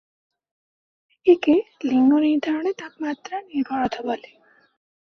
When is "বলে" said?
4.07-4.29